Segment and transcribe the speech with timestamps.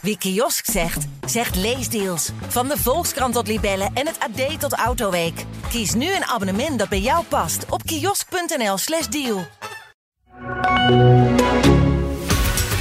[0.00, 2.30] Wie kiosk zegt, zegt leesdeals.
[2.48, 5.44] Van de Volkskrant tot Libellen en het AD tot Autoweek.
[5.68, 9.44] Kies nu een abonnement dat bij jou past op kiosk.nl/slash deal.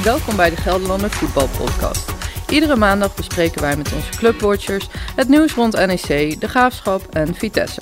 [0.04, 2.12] Welkom bij de Gelderlander Voetbalpodcast.
[2.50, 7.82] Iedere maandag bespreken wij met onze clubwatchers het nieuws rond NEC, de Graafschap en Vitesse.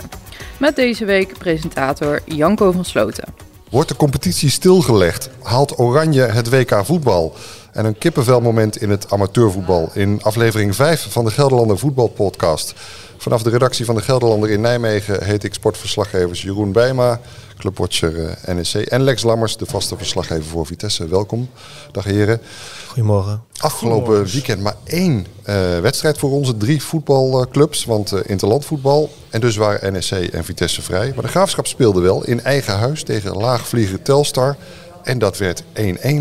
[0.60, 3.34] Met deze week presentator Janko van Sloten.
[3.70, 5.30] Wordt de competitie stilgelegd?
[5.42, 7.36] Haalt Oranje het WK voetbal?
[7.78, 9.90] En een kippenvelmoment in het amateurvoetbal.
[9.94, 12.74] In aflevering 5 van de Gelderlander Voetbalpodcast.
[13.18, 17.20] Vanaf de redactie van de Gelderlander in Nijmegen heet ik sportverslaggevers Jeroen Bijma,
[17.58, 21.08] clubwatcher eh, NEC en Lex Lammers, de vaste verslaggever voor Vitesse.
[21.08, 21.50] Welkom.
[21.92, 22.42] Dag heren.
[22.88, 23.44] Goedemorgen.
[23.58, 29.10] Afgelopen weekend maar één uh, wedstrijd voor onze drie voetbalclubs, want uh, interlandvoetbal.
[29.30, 31.12] En dus waren NEC en Vitesse vrij.
[31.16, 34.56] Maar de Graafschap speelde wel in eigen huis tegen laagvlieger Telstar.
[35.04, 35.64] En dat werd 1-1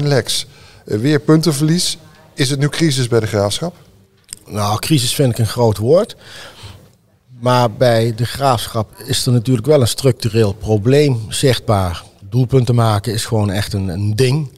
[0.03, 0.47] Lex.
[0.87, 1.99] Uh, weer puntenverlies.
[2.35, 3.75] Is het nu crisis bij de Graafschap?
[4.47, 6.17] Nou, crisis vind ik een groot woord.
[7.41, 12.03] Maar bij de graafschap is er natuurlijk wel een structureel probleem zichtbaar.
[12.31, 14.51] Doelpunten maken is gewoon echt een, een ding.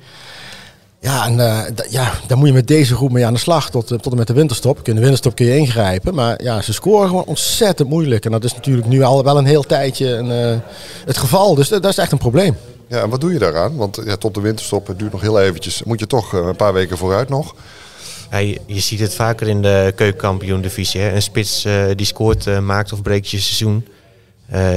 [1.01, 3.87] Ja, en uh, ja, daar moet je met deze groep mee aan de slag tot,
[3.87, 4.89] tot en met de winterstop.
[4.89, 6.15] In de winterstop kun je ingrijpen.
[6.15, 8.25] Maar ja, ze scoren gewoon ontzettend moeilijk.
[8.25, 10.61] En dat is natuurlijk nu al wel een heel tijdje een,
[11.05, 11.55] het geval.
[11.55, 12.57] Dus dat is echt een probleem.
[12.89, 13.77] Ja, en wat doe je daaraan?
[13.77, 15.83] Want ja, tot de winterstop, het duurt nog heel eventjes.
[15.83, 17.55] Moet je toch een paar weken vooruit nog.
[18.31, 21.03] Ja, je, ziet het vaker in de keukenkampioen-divisie.
[21.03, 23.87] Een spits uh, die scoort, uh, maakt of breekt je seizoen.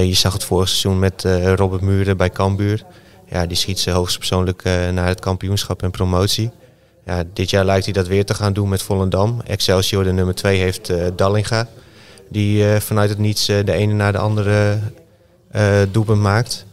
[0.08, 2.84] Je zag het vorig seizoen met Robert Muren bij Cambuur.
[3.30, 6.52] Ja, die schiet ze hoogstpersoonlijk naar het kampioenschap en promotie.
[7.06, 9.42] Ja, dit jaar lijkt hij dat weer te gaan doen met Volendam.
[9.46, 11.68] Excelsior, de nummer 2, heeft Dallinga.
[12.30, 14.80] Die vanuit het niets de ene na de andere
[15.92, 16.66] doelpunt maakt.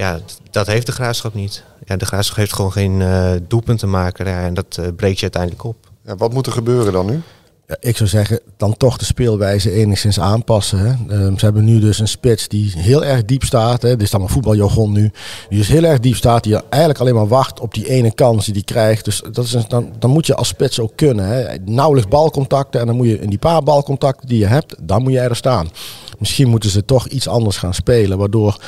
[0.00, 0.20] Ja,
[0.50, 4.26] dat heeft de graafschap niet ja, de Graafschap heeft gewoon geen uh, doelpunten maken.
[4.26, 5.76] Ja, en dat uh, breekt je uiteindelijk op.
[6.04, 7.20] Ja, wat moet er gebeuren dan nu?
[7.66, 10.78] Ja, ik zou zeggen, dan toch de speelwijze enigszins aanpassen.
[10.78, 10.88] Hè.
[10.88, 13.82] Uh, ze hebben nu dus een spits die heel erg diep staat.
[13.82, 13.88] Hè.
[13.88, 15.12] Dit is dan een voetbaljargon nu.
[15.48, 16.42] Die dus heel erg diep staat.
[16.42, 19.04] Die eigenlijk alleen maar wacht op die ene kans die hij krijgt.
[19.04, 21.26] Dus dat is een, dan, dan moet je als spits ook kunnen.
[21.26, 21.58] Hè.
[21.64, 22.80] Nauwelijks balcontacten.
[22.80, 25.36] En dan moet je in die paar balcontacten die je hebt, dan moet je er
[25.36, 25.70] staan.
[26.18, 28.18] Misschien moeten ze toch iets anders gaan spelen.
[28.18, 28.58] Waardoor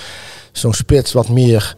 [0.52, 1.76] zo'n spits wat meer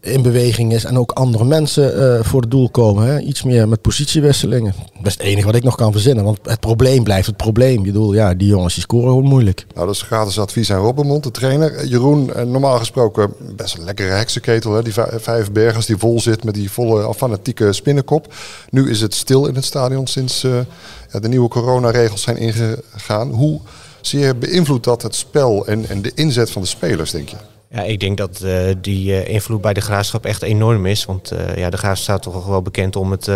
[0.00, 3.06] in beweging is en ook andere mensen uh, voor het doel komen.
[3.06, 3.20] Hè?
[3.20, 4.74] Iets meer met positiewisselingen.
[5.02, 6.24] Is het enige wat ik nog kan verzinnen.
[6.24, 7.78] Want het probleem blijft het probleem.
[7.78, 9.66] Je bedoel, ja, die jongens die scoren gewoon moeilijk.
[9.74, 11.86] Nou, dat is gratis advies aan Robbenmond, de trainer.
[11.86, 14.74] Jeroen, eh, normaal gesproken best een lekkere heksenketel.
[14.74, 14.82] Hè?
[14.82, 18.34] Die vijf bergers die vol zit met die volle fanatieke spinnenkop.
[18.70, 23.30] Nu is het stil in het stadion sinds de nieuwe coronaregels zijn ingegaan.
[23.30, 23.60] Hoe
[24.00, 27.36] zeer beïnvloedt dat het spel en, en de inzet van de spelers, denk je?
[27.70, 31.04] Ja, ik denk dat uh, die uh, invloed bij de graafschap echt enorm is.
[31.04, 33.30] Want uh, ja, de graafschap staat toch wel bekend om het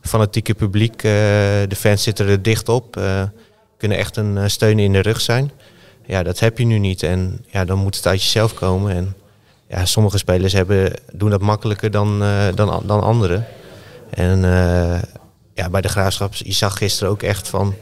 [0.00, 1.02] fanatieke publiek.
[1.02, 3.00] de fans zitten er dicht op.
[3.76, 5.50] kunnen echt een steun in de rug zijn.
[6.06, 7.02] Ja, dat heb je nu niet.
[7.02, 8.92] En ja, dan moet het uit jezelf komen.
[8.92, 9.14] En
[9.68, 12.18] ja, sommige spelers hebben, doen dat makkelijker dan,
[12.54, 13.46] dan, dan anderen.
[14.10, 14.40] En
[15.54, 17.74] ja, bij de graafschap, je zag gisteren ook echt van.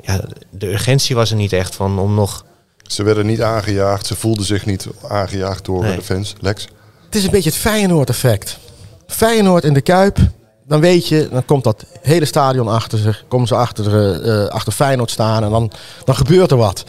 [0.00, 0.20] Ja,
[0.50, 2.45] de urgentie was er niet echt van om nog
[2.86, 5.96] ze werden niet aangejaagd, ze voelden zich niet aangejaagd door nee.
[5.96, 6.34] de fans.
[6.40, 6.68] Lex?
[7.04, 8.58] Het is een beetje het Feyenoord-effect.
[9.06, 10.18] Feyenoord in de Kuip,
[10.66, 13.24] dan weet je, dan komt dat hele stadion achter zich.
[13.28, 15.72] Komen ze achter, uh, achter Feyenoord staan en dan,
[16.04, 16.84] dan gebeurt er wat.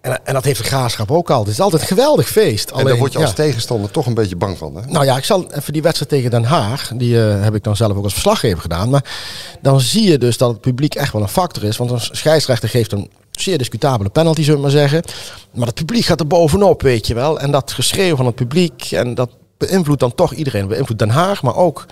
[0.00, 1.40] En, en dat heeft de graafschap ook al.
[1.40, 2.72] Het is altijd een geweldig feest.
[2.72, 3.34] Alleen, en daar word je als ja.
[3.34, 4.76] tegenstander toch een beetje bang van.
[4.76, 4.86] Hè?
[4.86, 6.90] Nou ja, ik zal even die wedstrijd tegen Den Haag.
[6.94, 8.90] Die uh, heb ik dan zelf ook als verslaggever gedaan.
[8.90, 9.04] Maar
[9.62, 11.76] dan zie je dus dat het publiek echt wel een factor is.
[11.76, 15.02] Want een scheidsrechter geeft een zeer discutabele penalty, zullen we maar zeggen.
[15.54, 17.40] Maar het publiek gaat er bovenop, weet je wel.
[17.40, 20.68] En dat geschreeuw van het publiek, en dat beïnvloedt dan toch iedereen.
[20.68, 21.86] Beïnvloedt Den Haag, maar ook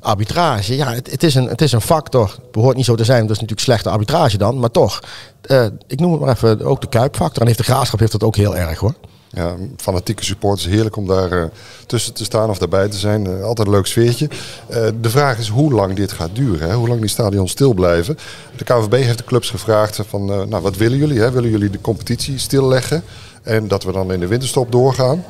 [0.00, 0.76] arbitrage.
[0.76, 2.30] Ja, het, het, is een, het is een factor.
[2.42, 4.58] Het behoort niet zo te zijn, dat is natuurlijk slechte arbitrage dan.
[4.58, 5.00] Maar toch,
[5.46, 7.40] uh, ik noem het maar even ook de kuipfactor.
[7.40, 8.94] En heeft de graafschap heeft dat ook heel erg hoor.
[9.32, 11.44] Ja, fanatieke supporters, heerlijk om daar uh,
[11.86, 13.28] tussen te staan of daarbij te zijn.
[13.28, 14.28] Uh, altijd een leuk sfeertje.
[14.70, 16.74] Uh, de vraag is hoe lang dit gaat duren, hè?
[16.74, 18.18] hoe lang die stadions stil blijven.
[18.56, 21.20] De KVB heeft de clubs gevraagd van, nou wat willen jullie?
[21.20, 21.30] Hè?
[21.30, 23.02] Willen jullie de competitie stilleggen
[23.42, 25.24] en dat we dan in de winterstop doorgaan?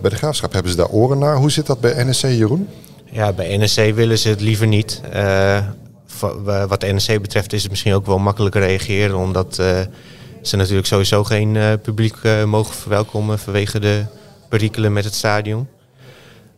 [0.00, 1.36] bij de Graafschap hebben ze daar oren naar.
[1.36, 2.68] Hoe zit dat bij NSC, Jeroen?
[3.04, 5.00] Ja, bij NSC willen ze het liever niet.
[6.68, 9.60] wat NSC betreft is het misschien ook wel makkelijker reageren, omdat
[10.42, 14.04] ze natuurlijk sowieso geen uh, publiek uh, mogen verwelkomen vanwege de
[14.48, 15.68] perikelen met het stadion.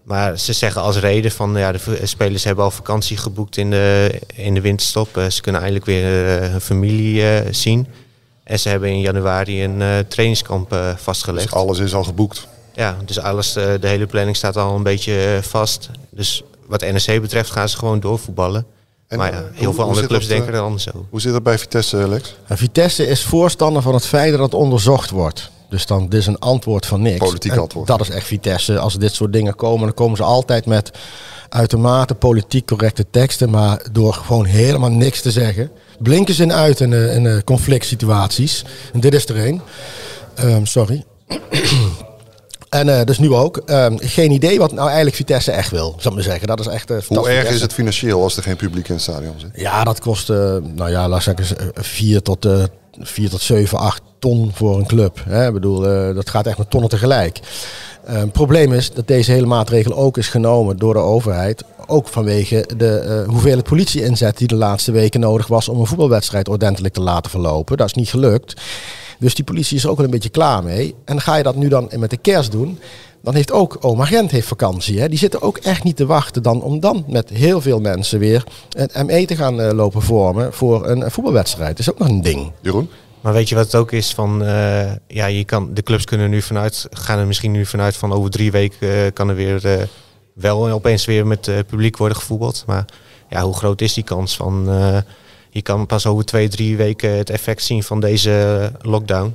[0.02, 4.20] Maar ze zeggen als reden van ja, de spelers hebben al vakantie geboekt in de,
[4.34, 5.16] in de winterstop.
[5.16, 6.04] Uh, ze kunnen eindelijk weer
[6.50, 7.86] hun familie zien.
[8.44, 11.44] En ze hebben in januari een trainingskamp vastgelegd.
[11.44, 12.48] Dus alles is al geboekt?
[12.74, 15.90] Ja, dus alles, de hele planning staat al een beetje vast.
[16.10, 18.66] Dus wat NEC betreft gaan ze gewoon doorvoetballen.
[19.10, 20.88] En, maar eh, ja, hoe- heel hoe veel andere clubs dat, denken eh, er anders
[20.94, 21.06] over.
[21.10, 22.36] Hoe zit het bij Vitesse, Lex?
[22.46, 25.50] En Vitesse is voorstander van het feit dat het onderzocht wordt.
[25.68, 27.18] Dus dan dit is een antwoord van niks.
[27.18, 27.86] Politiek En antwoord.
[27.86, 28.78] Dat is echt Vitesse.
[28.78, 30.90] Als dit soort dingen komen, dan komen ze altijd met
[31.48, 33.50] uitermate politiek correcte teksten.
[33.50, 35.70] Maar door gewoon helemaal niks te zeggen.
[35.98, 38.64] Blinken ze in uit in, eh, in eh, conflict situaties.
[38.92, 39.60] En dit is er een.
[40.34, 41.04] Ehm, sorry.
[42.70, 43.56] En eh, dus nu ook.
[43.56, 46.46] Ehm, geen idee wat nou eigenlijk Vitesse echt wil, zou ik maar zeggen.
[46.48, 46.90] Dat is echt.
[46.90, 49.50] eh, Hoe erg is het financieel als er geen publiek in het stadion zit?
[49.54, 50.36] Ja, dat kost, eh,
[50.74, 52.62] nou ja, laat ik zeggen, eh, 4 tot, eh
[53.00, 55.22] 4 tot 7, 8 ton voor een club.
[55.28, 55.46] Hè?
[55.46, 55.80] Ik bedoel,
[56.14, 57.40] dat gaat echt met tonnen tegelijk.
[58.04, 61.64] Eh, Het probleem is dat deze hele maatregel ook is genomen door de overheid.
[61.86, 66.94] Ook vanwege de hoeveelheid politie-inzet die de laatste weken nodig was om een voetbalwedstrijd ordentelijk
[66.94, 67.76] te laten verlopen.
[67.76, 68.60] Dat is niet gelukt.
[69.20, 70.94] Dus die politie is er ook wel een beetje klaar mee.
[71.04, 72.78] En ga je dat nu dan met de kerst doen,
[73.22, 75.00] dan heeft ook oma Gent heeft vakantie.
[75.00, 75.08] Hè?
[75.08, 78.44] Die zitten ook echt niet te wachten dan om dan met heel veel mensen weer
[78.68, 81.70] een ME te gaan eh, lopen vormen voor een, een voetbalwedstrijd.
[81.70, 82.52] Dat is ook nog een ding.
[82.60, 82.90] Jeroen?
[83.20, 86.30] Maar weet je wat het ook is van, eh, ja, je kan, de clubs kunnen
[86.30, 89.88] nu vanuit, gaan er misschien nu vanuit van over drie weken eh, kan er weer
[90.32, 92.64] wel opeens weer met publiek worden gevoetbald.
[92.66, 92.84] Maar
[93.30, 94.98] ja, hoe groot is die kans van, eh,
[95.50, 99.34] je kan pas over twee, drie weken het effect zien van deze lockdown.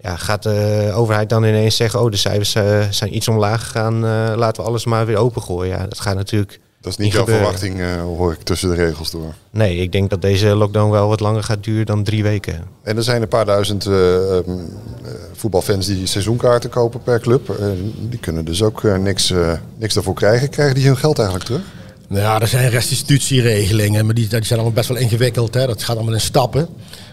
[0.00, 3.94] Ja, gaat de overheid dan ineens zeggen, oh de cijfers eh, zijn iets omlaag gegaan,
[3.94, 5.76] eh, laten we alles maar weer opengooien.
[5.78, 7.58] Ja, dat gaat natuurlijk Dat is niet Niet jouw gebeuren.
[7.58, 9.34] verwachting, eh, hoor ik tussen de regels door.
[9.50, 12.64] Nee, ik denk dat deze lockdown wel wat langer gaat duren dan drie weken.
[12.82, 17.56] En er zijn een paar duizend eh, ehm, eh, voetbalfans die seizoenkaarten kopen per club.
[17.98, 19.32] Die kunnen dus ook niks,
[19.76, 20.48] niks daarvoor krijgen.
[20.50, 21.64] Krijgen die hun geld eigenlijk terug?
[22.08, 25.54] Nou ja, er zijn restitutieregelingen, maar die, zijn allemaal best wel ingewikkeld.
[25.54, 25.66] Hè?
[25.66, 26.68] Dat gaat allemaal in stappen.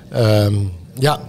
[0.09, 0.55] Ehm,
[0.99, 1.21] ja,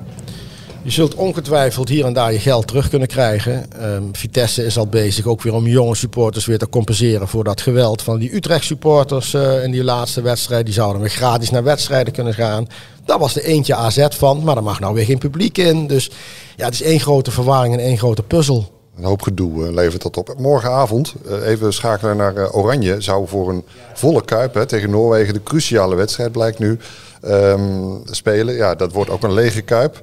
[0.82, 3.72] je zult ongetwijfeld hier en daar je geld terug kunnen krijgen.
[3.72, 7.61] Ehm, Vitesse is al bezig ook weer om jonge supporters weer te compenseren voor dat
[7.61, 10.64] geweld van die Utrecht supporters eh, in die laatste wedstrijd.
[10.64, 12.67] Die zouden weer gratis naar wedstrijden kunnen gaan.
[13.05, 15.87] Daar was er eentje AZ van, maar er mag nou weer geen publiek in.
[15.87, 16.10] Dus
[16.56, 18.73] ja, het is één grote verwarring en één grote puzzel.
[18.96, 20.35] Een hoop gedoe eh, levert dat op.
[20.38, 23.64] Morgenavond, eh, even schakelen naar eh, Oranje, zou voor een
[23.94, 26.79] volle kuip hè, tegen Noorwegen de cruciale wedstrijd blijkt nu
[27.23, 28.55] ehm, spelen.
[28.55, 30.00] Ja, dat wordt ook een lege kuip.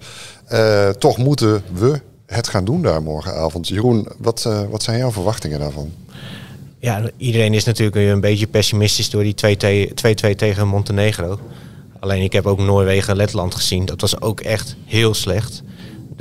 [0.98, 3.68] Toch moeten we het gaan doen daar morgenavond.
[3.68, 5.92] Jeroen, wat, wat zijn jouw verwachtingen daarvan?
[6.80, 9.36] Ja, iedereen is natuurlijk een beetje pessimistisch door die
[10.32, 11.40] 2-2 tegen Montenegro.
[12.00, 13.86] Alleen ik heb ook Noorwegen en Letland gezien.
[13.86, 15.64] Dat was ook echt heel slecht.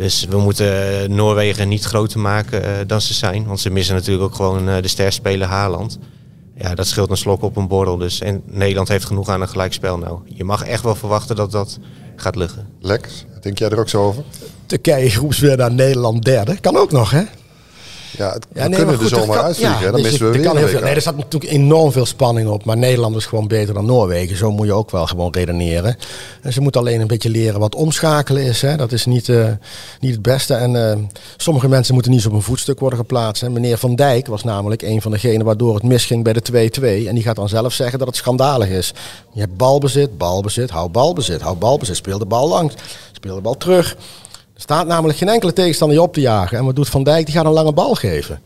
[0.01, 3.47] Dus we moeten Noorwegen niet groter maken eh, dan ze zijn.
[3.47, 5.99] Want ze missen natuurlijk ook gewoon eh, de sterspeler Haaland.
[6.57, 7.97] Ja, dat scheelt een slok op een borrel.
[7.97, 8.21] Dus.
[8.21, 10.19] En Nederland heeft genoeg aan een gelijkspel nou.
[10.25, 11.79] Je mag echt wel verwachten dat dat
[12.17, 12.69] gaat lukken.
[12.81, 14.23] Lex, denk jij er ook zo over?
[14.67, 16.61] Turkije groepswinnaar Nederland derde.
[16.61, 17.23] Kan ook nog, hè?
[18.19, 19.79] Ja, het, we nee, kunnen er goed, zomaar er kan- uitvliegen.
[19.79, 20.85] ja, dan dus missen we er weer kan een heel veel, WK.
[20.85, 22.65] Nee, er staat natuurlijk enorm veel spanning op.
[22.65, 24.37] Maar Nederland is gewoon beter dan Noorwegen.
[24.37, 25.97] Zo moet je ook wel gewoon redeneren.
[26.43, 28.63] En ze moeten alleen een beetje leren wat omschakelen is.
[28.63, 28.77] Hè.
[28.77, 29.45] Dat is niet, eh,
[30.01, 30.55] niet het beste.
[30.55, 30.97] En eh,
[31.37, 33.43] sommige mensen moeten niet zo op een voetstuk worden geplaatst.
[33.43, 33.51] Hè.
[33.51, 37.09] Meneer Van Dijk was namelijk een van degenen waardoor het misging bij de 2-2.
[37.09, 38.93] En die gaat dan zelf zeggen dat het schandalig is.
[39.33, 41.97] Je hebt balbezit, balbezit, hou balbezit, hou balbezit.
[41.97, 42.75] Speel de bal langs,
[43.13, 43.97] speel de bal terug.
[44.61, 46.59] Er staat namelijk geen enkele tegenstander je op te jagen.
[46.59, 47.27] En wat doet Van Dijk?
[47.27, 48.41] Die gaat een lange bal geven.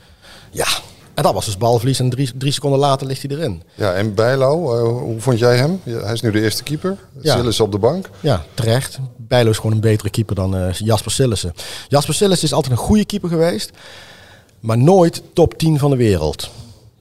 [0.50, 0.66] Ja,
[1.14, 3.62] en dat was dus balverlies en drie, drie seconden later ligt hij erin.
[3.74, 5.80] Ja, en Bijlo, eh, hoe vond jij hem?
[5.82, 6.98] Ja, hij is nu de eerste keeper.
[7.20, 7.42] Ja.
[7.58, 8.10] Op de bank.
[8.20, 8.98] Ja, terecht.
[9.16, 11.54] Bijlo is gewoon een betere keeper dan eh, Jasper Sillissen.
[11.88, 13.70] Jasper Sillissen is altijd een goede keeper geweest,
[14.60, 16.50] maar nooit top 10 van de wereld.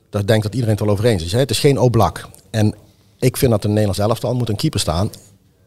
[0.10, 1.32] Daar denk ik dat iedereen het wel over eens is.
[1.32, 1.39] Hè?
[1.39, 2.29] Het is geen Oblak.
[2.50, 2.75] En
[3.20, 5.10] ik vind dat een Nederlands elftal moet een keeper staan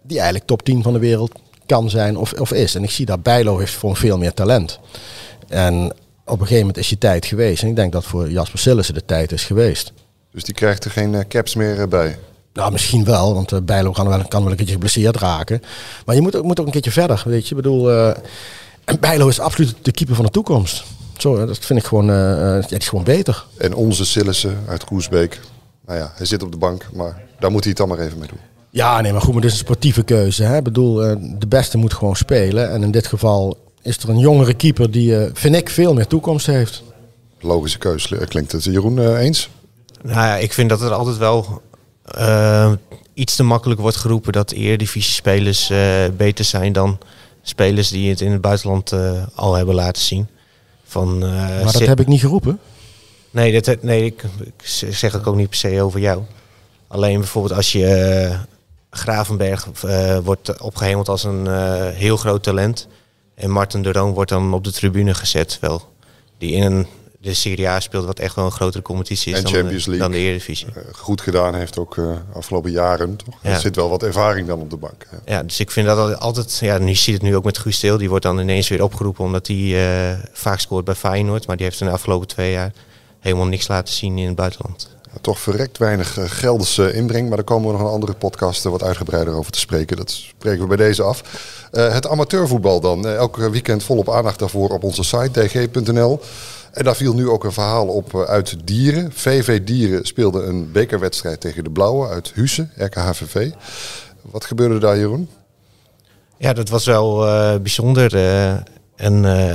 [0.03, 1.33] die eigenlijk top 10 van de wereld
[1.67, 2.75] kan zijn of, of is.
[2.75, 4.79] En ik zie dat Bijlo heeft gewoon veel meer talent.
[5.49, 5.75] En
[6.25, 7.63] op een gegeven moment is die tijd geweest.
[7.63, 9.93] En ik denk dat voor Jasper Sillissen de tijd is geweest.
[10.33, 12.19] Dus die krijgt er geen eh, caps meer eh, bij.
[12.53, 15.63] Nou, misschien wel, want uh, Bijlo kan wel, kan wel een keertje geblesseerd raken.
[16.07, 17.51] Maar je moet, ook- moet ook een keertje verder, weet je.
[17.51, 17.91] Ik bedoel,
[18.85, 20.85] en Bijlo is absoluut de keeper van de toekomst.
[21.17, 23.45] Zo, dat vind ik gewoon, ja, die is gewoon beter.
[23.59, 25.41] En onze Sillissen uit Koersbeek.
[25.87, 28.19] Nou ja, hij zit op de bank, maar daar moet hij het dan maar even
[28.19, 28.39] mee doen.
[28.77, 30.43] Ja, nee, maar goed, maar dit is een sportieve keuze.
[30.43, 30.57] Hè?
[30.57, 32.71] Ik bedoel, eh, de beste moet gewoon spelen.
[32.71, 36.07] En in dit geval is er een jongere keeper die, eh, vind ik, veel meer
[36.07, 36.83] toekomst heeft.
[37.41, 38.65] Logische keuze eh, klinkt het.
[38.65, 39.49] Jeroen, eh, eens?
[40.03, 41.63] Nou ja, ik vind dat er altijd wel
[43.17, 46.99] iets te makkelijk wordt geroepen dat eredivisie-spelers eh, beter zijn dan
[47.43, 50.29] spelers die het in het buitenland eh, al hebben laten zien.
[50.85, 52.59] Van, eh, maar dat heb ik niet geroepen.
[53.31, 56.23] Nee, dat, nee ik, ik zeg het ook niet per se over jou.
[56.89, 58.39] Alleen bijvoorbeeld als je
[58.97, 62.89] Gravenberg eh, wordt opgehemeld als een eh, heel groot talent.
[63.35, 65.59] En Martin de Roon wordt dan op de tribune gezet.
[65.61, 65.89] Wel,
[66.39, 66.87] die in een
[67.21, 69.91] de Serie A speelt, wat echt wel een grotere competitie is En dan, Champions de,
[69.91, 70.09] League.
[70.09, 70.67] dan de Eredivisie.
[70.75, 73.17] Eh, goed gedaan heeft ook uh, afgelopen jaren.
[73.17, 73.35] Toch?
[73.43, 73.51] Ja.
[73.51, 75.07] Er zit wel wat ervaring dan op de bank.
[75.25, 77.59] Ja, dus ik vind dat al- altijd, ja, nu zie je het nu ook met
[77.59, 79.57] Guus Til, die wordt dan ineens weer opgeroepen omdat hij
[80.11, 82.73] eh, vaak scoort bij Feyenoord, maar die heeft in de afgelopen twee jaar
[83.21, 84.96] helemaal niks laten zien in het buitenland.
[85.21, 87.27] Toch verrekt weinig eh, Gelderse inbreng.
[87.29, 89.97] Maar daar komen we nog een andere podcast eh, wat uitgebreider over te spreken.
[89.97, 91.23] Dat spreken we bij deze af.
[91.73, 93.07] Eh, het amateurvoetbal dan.
[93.07, 96.21] Eh, elke weekend volop aandacht daarvoor op onze site dg.nl.
[96.73, 99.13] En daar viel nu ook een verhaal op eh, uit Dieren.
[99.13, 103.51] VV Dieren speelde een bekerwedstrijd tegen de Blauwe uit Husse, RKHVV.
[104.23, 105.29] Wat gebeurde daar, Jeroen?
[106.39, 108.15] Ja, dat was wel eh, bijzonder.
[108.15, 108.51] eh,
[108.97, 109.55] en eh,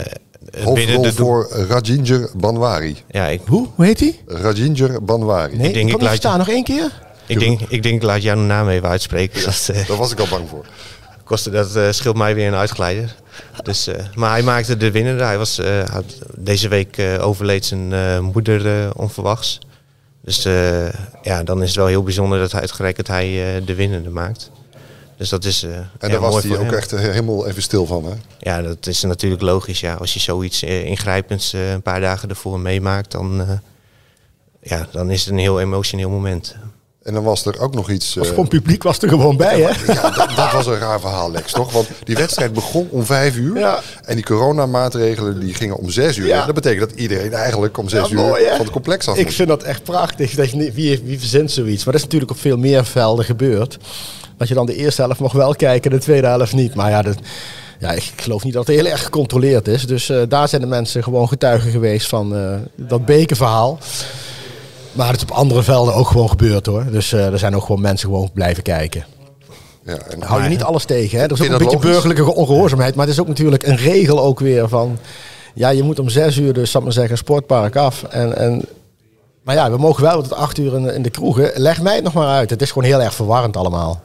[0.51, 2.97] binnen Hoofdrol de voor Rajinger Banwari.
[3.09, 3.67] Ja, ik, Hoe?
[3.75, 4.19] Hoe heet die?
[4.27, 5.57] Rajinger Banwari.
[5.57, 6.37] Nee, Ik denk, ik laat staan.
[6.37, 6.91] Nog één keer?
[7.25, 9.43] ik, denk, ik denk, laat jouw naam even uitspreken.
[9.43, 10.65] Dat, eh, Daar was ik al bang voor.
[11.23, 13.15] kostte, dat eh, scheelt mij weer een uitgeleider.
[13.63, 15.17] Dus, eh, maar hij maakte de winnaar.
[15.27, 19.59] Hij was, eh, had- deze week eh, overleed zijn eh, moeder eh, onverwachts.
[20.23, 20.87] Dus eh,
[21.21, 24.51] ja, dan is het wel heel bijzonder dat hij uitgerekend hij eh, de winnende maakt.
[25.21, 25.63] Dus dat is.
[25.63, 26.73] eh, En daar was hij ook hem.
[26.73, 28.05] echt eh, helemaal even stil van.
[28.05, 28.11] Hè?
[28.39, 29.79] Ja, dat is natuurlijk logisch.
[29.79, 29.93] Ja.
[29.93, 33.49] Als je zoiets eh, ingrijpends eh, een paar dagen ervoor meemaakt, dan, eh,
[34.61, 36.55] ja, dan is het een heel emotioneel moment.
[37.03, 38.13] En dan was er ook nog iets.
[38.15, 39.93] Was gewoon publiek was er gewoon bij, hè?
[39.93, 41.71] ja, dat, dat was een raar verhaal, Lex, toch?
[41.71, 43.59] Want die wedstrijd begon om vijf uur.
[43.59, 43.79] Ja.
[44.03, 46.27] En die coronamaatregelen die gingen om zes uur.
[46.27, 46.45] Ja.
[46.45, 49.31] Dat betekent dat iedereen eigenlijk om zes Ja, uur mooi, van het complex af Ik
[49.31, 50.35] vind dat echt prachtig.
[50.35, 51.83] Dat je, wie, wie verzint zoiets?
[51.83, 53.77] Maar dat is natuurlijk op veel meer velden gebeurd.
[54.41, 56.75] Dat je dan de eerste helft mag wel kijken, de tweede helft niet.
[56.75, 57.17] Maar ja, dat,
[57.79, 59.87] ja ik geloof niet dat het heel erg gecontroleerd is.
[59.87, 63.79] Dus eh, daar zijn de mensen gewoon getuigen geweest van eh, dat bekerverhaal.
[64.91, 66.85] Maar het is op andere velden ook gewoon gebeurd hoor.
[66.91, 69.05] Dus eh, er zijn ook gewoon mensen gewoon blijven kijken.
[69.85, 71.19] Ja, en Hou je niet alles tegen.
[71.19, 71.25] Hè?
[71.25, 71.89] Er is ook een beetje logisch?
[71.89, 72.95] burgerlijke ongehoorzaamheid.
[72.95, 74.97] Maar het is ook natuurlijk een regel ook weer van...
[75.53, 78.03] Ja, je moet om zes uur dus, zal ik maar zeggen, sportpark af.
[78.03, 78.65] En, en,
[79.43, 81.51] maar ja, we mogen wel tot acht uur in, in de kroegen.
[81.55, 82.49] Leg mij het nog maar uit.
[82.49, 84.01] Het is gewoon heel erg verwarrend allemaal.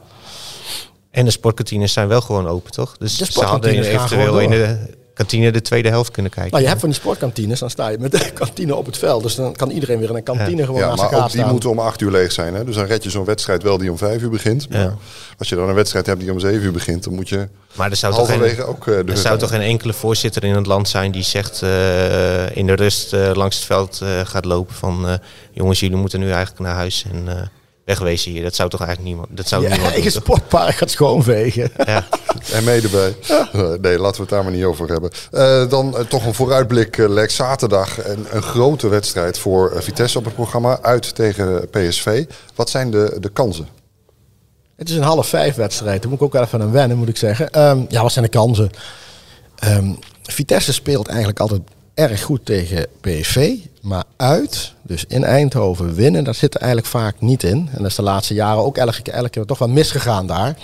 [1.17, 2.95] En de sportkantines zijn wel gewoon open, toch?
[2.97, 4.77] Dus De ze hadden sportkantines gaan eventueel in de
[5.13, 6.51] kantine de tweede helft kunnen kijken.
[6.51, 9.23] Nou, je hebt van die sportkantines, dan sta je met de kantine op het veld.
[9.23, 11.39] Dus dan kan iedereen weer in een kantine gewoon ja, naast maar elkaar ook die
[11.39, 11.51] staan.
[11.51, 12.53] moeten om acht uur leeg zijn.
[12.53, 12.63] Hè?
[12.63, 14.69] Dus dan red je zo'n wedstrijd wel die om vijf uur begint.
[14.69, 14.95] Maar Ja.
[15.37, 17.89] als je dan een wedstrijd hebt die om zeven uur begint, dan moet je Maar
[17.89, 20.65] er zou toch halverwege geen, ook eh, er zou toch geen enkele voorzitter in het
[20.65, 24.75] land zijn die zegt eh, in de rust eh, langs het veld eh, gaat lopen
[24.75, 25.13] van eh,
[25.51, 27.41] jongens, jullie moeten nu eigenlijk naar huis en eh,
[27.87, 28.43] wegwezen hier.
[28.43, 29.37] Dat zou toch eigenlijk niemand.
[29.37, 31.71] Dat zou Je niemand eigen sportpark gaat schoonvegen.
[31.85, 32.07] Ja.
[32.51, 33.15] En mee erbij.
[33.27, 35.11] Eh, Nee, laten we het daar maar niet over hebben.
[35.31, 37.35] Eh, dan eh, toch een vooruitblik, Lex.
[37.35, 40.81] Zaterdag een, een grote wedstrijd voor Vitesse op het programma.
[40.81, 42.25] Uit tegen PSV.
[42.55, 43.67] Wat zijn de, de kansen?
[44.75, 46.01] Het is een half vijf wedstrijd.
[46.01, 47.51] Daar moet ik ook wel even aan wennen, moet ik zeggen.
[47.51, 48.69] Ehm, ja, wat zijn de kansen?
[49.55, 51.61] Ehm, Vitesse speelt eigenlijk altijd
[51.97, 53.53] erg goed tegen PSV.
[53.81, 57.69] Maar uit, dus in Eindhoven winnen, dat zit er eigenlijk vaak niet in.
[57.71, 60.55] En dat is de laatste jaren ook elke keer, elke keer toch wel misgegaan daar.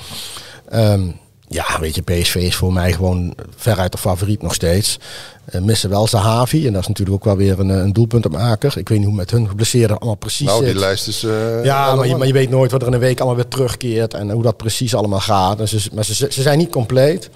[0.70, 1.02] Ehm,
[1.48, 5.00] ja, weet je, PSV is voor mij gewoon veruit de favoriet nog steeds.
[5.46, 6.68] Eh, missen wel Zahavi.
[6.68, 8.78] En dat is natuurlijk ook wel weer een, een doelpuntenmaker.
[8.78, 10.78] Ik weet niet hoe met hun geblesseerden allemaal precies Nou, die zit.
[10.80, 11.24] lijst is...
[11.24, 13.48] eh, Ja, maar je, maar je weet nooit wat er in een week allemaal weer
[13.48, 15.58] terugkeert en hoe dat precies allemaal gaat.
[15.58, 17.30] Dus, ze- maar ze, ze zijn niet compleet.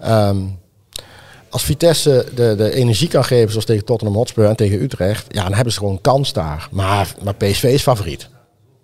[0.00, 0.36] Ehm,
[1.50, 5.42] als Vitesse de, de energie kan geven, zoals tegen Tottenham Hotspur en tegen Utrecht, ja,
[5.42, 6.68] dan hebben ze gewoon kans daar.
[6.70, 8.28] Maar, maar PSV is favoriet.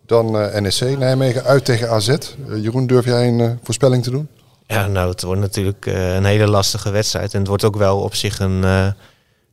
[0.06, 2.08] Dan eh, NEC Nijmegen uit tegen AZ.
[2.08, 2.16] Eh,
[2.62, 4.28] Jeroen, durf jij een eh, voorspelling te doen?
[4.66, 7.32] Ja, nou, het wordt natuurlijk een hele lastige wedstrijd.
[7.32, 8.86] En het wordt ook wel op zich een, eh,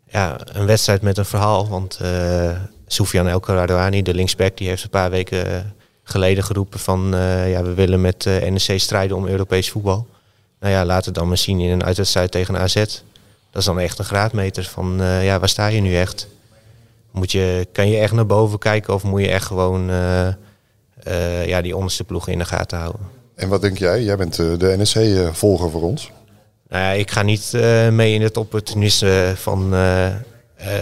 [0.08, 1.68] ja, een wedstrijd met een verhaal.
[1.68, 2.51] Want eh
[2.88, 7.13] Soufiane El Karadouani, de linksback, die heeft een paar weken geleden geroepen van...
[7.15, 10.08] eh, ja, we willen met NEC strijden om Europees voetbal.
[10.62, 12.74] Nou ja, laat het dan maar zien in een uitwedstrijd tegen AZ.
[13.51, 16.27] Dat is dan echt een graadmeter van, eh, ja, waar sta je nu echt?
[17.12, 21.48] Moet je, kan je echt naar boven kijken of moet je echt gewoon eh, eh,
[21.48, 23.01] ja, die onderste ploegen in de gaten houden?
[23.36, 24.03] En wat denk jij?
[24.03, 26.12] Jij bent de NEC-volger voor ons.
[26.70, 27.51] Nou ja, ik ga niet
[27.91, 29.75] mee in het opportunisme van,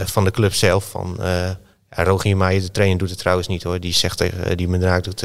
[0.05, 0.89] van de club zelf.
[0.89, 3.79] Van, ja, Rogier de trainer, doet het trouwens niet hoor.
[3.79, 5.23] Die zegt tegen die Medraak doet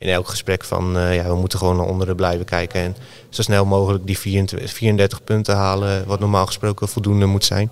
[0.00, 2.80] in elk gesprek van eh, ja, we moeten gewoon naar onderen blijven kijken.
[2.80, 2.96] En
[3.28, 7.70] zo snel mogelijk die 24, 34 punten halen, wat normaal gesproken voldoende moet zijn.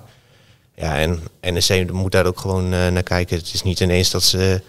[0.74, 3.36] Ja, en NEC moet daar ook gewoon eh, naar kijken.
[3.36, 4.62] Het is niet ineens dat ze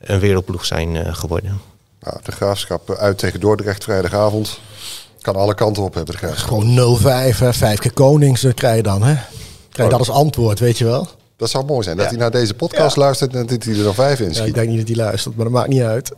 [0.00, 1.60] een wereldploeg zijn eh, geworden.
[2.00, 4.60] Nou, de Graafschap uit tegen Dordrecht vrijdagavond.
[5.20, 6.48] Kan alle kanten op hebben, de Graafschap.
[6.48, 6.98] Gewoon
[7.34, 9.02] 0-5, hè, vijf keer Konings krijg je dan.
[9.02, 9.14] Hè?
[9.14, 9.26] Krijg
[9.70, 9.90] je Oh.
[9.90, 11.08] dat als antwoord, weet je wel?
[11.42, 11.96] Dat zou mooi zijn.
[11.96, 12.10] Dat Ja.
[12.10, 13.02] hij naar deze podcast Ja.
[13.02, 14.46] luistert en dat hij er dan vijf in Ja, schiet.
[14.46, 16.10] ik denk niet dat hij luistert, maar dat maakt niet uit.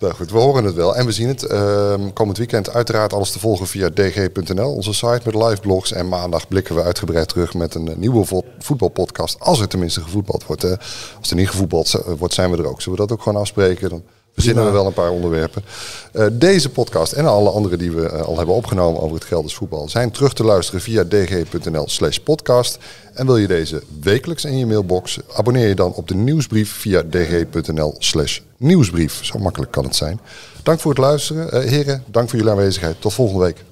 [0.00, 1.42] Nou goed, we horen het wel en we zien het.
[1.42, 5.92] Ehm, komend weekend uiteraard alles te volgen via dg.nl, onze site met live blogs.
[5.92, 9.36] En maandag blikken we uitgebreid terug met een eh, nieuwe vo- voetbalpodcast.
[9.40, 10.62] Als er tenminste gevoetbald wordt.
[10.62, 10.74] hè.
[11.18, 12.80] Als er niet gevoetbald z- wordt, zijn we er ook.
[12.82, 13.88] Zullen we dat ook gewoon afspreken?
[13.90, 14.02] Dan
[14.34, 15.64] verzinnen we wel een paar onderwerpen.
[16.12, 19.54] Eh, deze podcast en alle andere die we eh, al hebben opgenomen over het Gelders
[19.54, 19.88] voetbal...
[19.88, 22.78] zijn terug te luisteren via dg.nl slash podcast.
[23.14, 25.18] En wil je deze wekelijks in je mailbox...
[25.32, 29.24] abonneer je dan op de nieuwsbrief via dg.nl slash nieuwsbrief.
[29.24, 30.20] Zo makkelijk kan het zijn.
[30.62, 31.52] Dank voor het luisteren.
[31.52, 33.00] Eh, heren, dank voor jullie aanwezigheid.
[33.00, 33.64] Tot volgende week.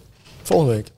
[0.42, 0.98] Volgende week.